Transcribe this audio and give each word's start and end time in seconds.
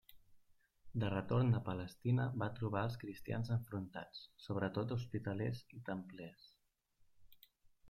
De 1.01 1.09
retorn 1.13 1.57
a 1.57 1.61
Palestina 1.67 2.25
va 2.45 2.47
trobar 2.61 2.81
els 2.89 2.97
cristians 3.03 3.53
enfrontats, 3.57 4.25
sobretot 4.49 4.97
hospitalers 4.99 5.63
i 5.81 5.85
templers. 5.93 6.51